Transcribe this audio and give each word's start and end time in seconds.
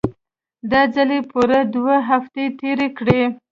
دا 0.71 0.81
ځل 0.93 1.09
يې 1.15 1.21
پوره 1.29 1.59
دوې 1.73 1.97
هفتې 2.09 2.45
تېرې 2.59 2.87
کړې. 2.97 3.21